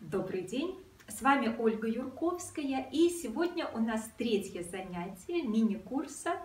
[0.00, 0.78] Добрый день!
[1.08, 6.36] С вами Ольга Юрковская и сегодня у нас третье занятие мини-курса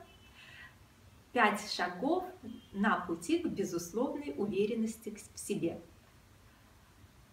[1.34, 2.26] «Пять шагов
[2.72, 5.80] на пути к безусловной уверенности в себе».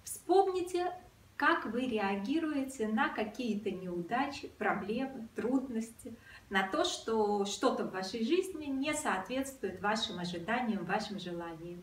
[0.05, 0.93] Вспомните,
[1.37, 6.15] как вы реагируете на какие-то неудачи, проблемы, трудности,
[6.51, 11.81] на то, что что-то в вашей жизни не соответствует вашим ожиданиям, вашим желаниям.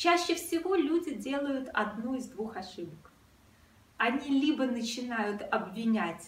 [0.00, 3.12] Чаще всего люди делают одну из двух ошибок.
[3.98, 6.26] Они либо начинают обвинять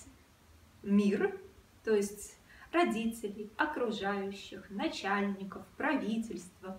[0.82, 1.40] мир,
[1.82, 2.36] то есть
[2.70, 6.78] родителей, окружающих, начальников, правительства,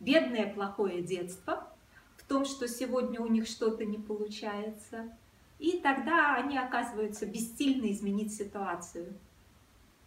[0.00, 1.70] бедное плохое детство
[2.16, 5.14] в том, что сегодня у них что-то не получается,
[5.58, 9.12] и тогда они оказываются бессильны изменить ситуацию.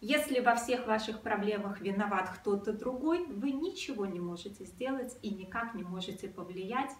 [0.00, 5.74] Если во всех ваших проблемах виноват кто-то другой, вы ничего не можете сделать и никак
[5.74, 6.92] не можете повлиять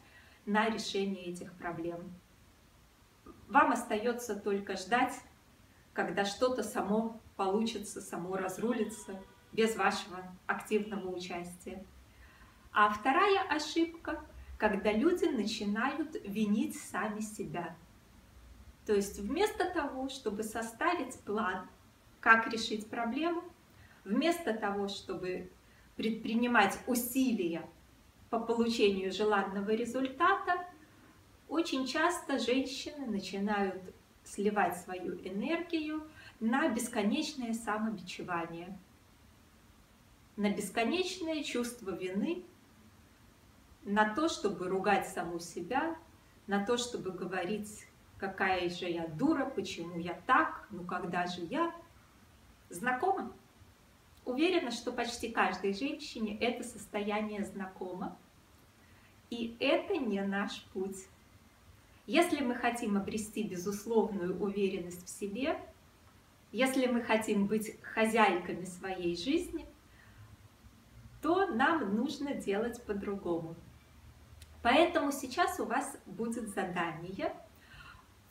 [0.47, 2.13] на решение этих проблем.
[3.47, 5.15] Вам остается только ждать,
[5.93, 9.21] когда что-то само получится, само разрулится,
[9.53, 11.85] без вашего активного участия.
[12.73, 14.25] А вторая ошибка,
[14.59, 17.77] когда люди начинают винить сами себя.
[18.87, 21.69] То есть вместо того, чтобы составить план,
[22.21, 23.43] как решить проблему,
[24.05, 25.51] вместо того, чтобы
[25.97, 27.69] предпринимать усилия
[28.31, 30.67] по получению желанного результата,
[31.49, 33.83] очень часто женщины начинают
[34.25, 36.07] сливать свою энергию
[36.41, 38.79] на бесконечное самобичевание,
[40.37, 42.45] на бесконечное чувство вины,
[43.85, 45.97] на то, чтобы ругать саму себя,
[46.47, 47.87] на то, чтобы говорить,
[48.19, 51.75] какая же я дура, почему я так, ну когда же я,
[52.71, 53.33] Знакомо?
[54.25, 58.17] Уверена, что почти каждой женщине это состояние знакомо.
[59.31, 61.07] И это не наш путь.
[62.07, 65.59] Если мы хотим обрести безусловную уверенность в себе,
[66.53, 69.67] если мы хотим быть хозяйками своей жизни,
[71.21, 73.57] то нам нужно делать по-другому.
[74.63, 77.35] Поэтому сейчас у вас будет задание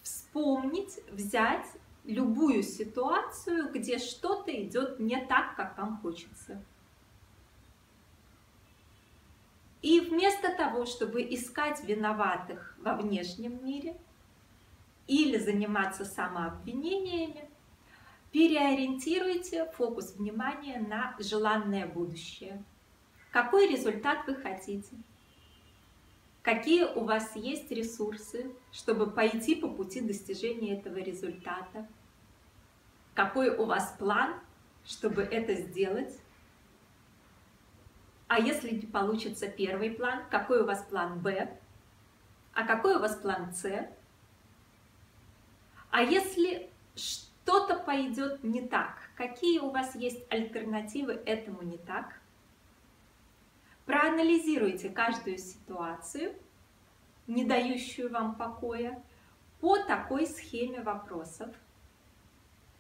[0.02, 1.66] вспомнить, взять
[2.08, 6.64] любую ситуацию, где что-то идет не так, как вам хочется.
[9.82, 13.96] И вместо того, чтобы искать виноватых во внешнем мире
[15.06, 17.48] или заниматься самообвинениями,
[18.32, 22.64] переориентируйте фокус внимания на желанное будущее.
[23.32, 24.96] Какой результат вы хотите?
[26.42, 31.88] Какие у вас есть ресурсы, чтобы пойти по пути достижения этого результата?
[33.18, 34.36] Какой у вас план,
[34.86, 36.16] чтобы это сделать.
[38.28, 41.58] А если не получится первый план, какой у вас план Б?
[42.54, 43.90] А какой у вас план С?
[45.90, 52.20] А если что-то пойдет не так, какие у вас есть альтернативы этому не так?
[53.88, 56.36] Проанализируйте каждую ситуацию,
[57.26, 59.02] не дающую вам покоя,
[59.60, 61.50] по такой схеме вопросов–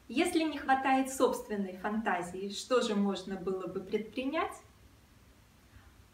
[0.07, 4.53] если не хватает собственной фантазии, что же можно было бы предпринять,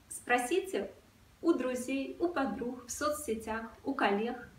[0.09, 0.91] спросите
[1.41, 4.49] у друзей, у подруг, в соцсетях, у коллег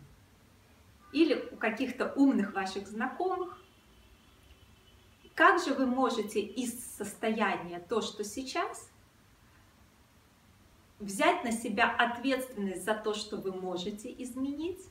[1.11, 3.61] или у каких-то умных ваших знакомых,
[5.33, 8.89] как же вы можете из состояния то, что сейчас,
[10.99, 14.81] взять на себя ответственность за то, что вы можете изменить,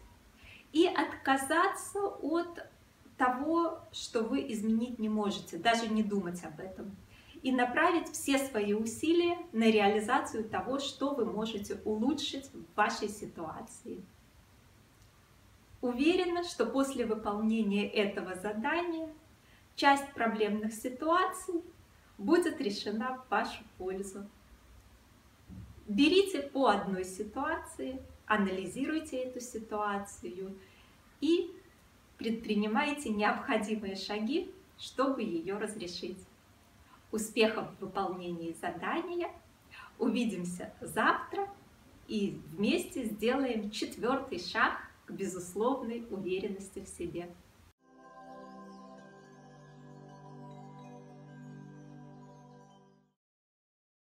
[0.72, 2.66] и отказаться от
[3.16, 6.96] того, что вы изменить не можете, даже не думать об этом.
[7.42, 14.02] И направить все свои усилия на реализацию того, что вы можете улучшить в вашей ситуации.
[15.82, 19.12] Уверена, что после выполнения этого задания
[19.76, 21.62] часть проблемных ситуаций
[22.16, 24.26] будет решена в вашу пользу.
[25.86, 30.56] Берите по одной ситуации, анализируйте эту ситуацию
[31.20, 31.50] и
[32.18, 36.18] предпринимайте необходимые шаги, чтобы ее разрешить.
[37.12, 39.30] Успехов в выполнении задания.
[39.98, 41.48] Увидимся завтра
[42.08, 47.28] и вместе сделаем четвертый шаг к безусловной уверенности в себе.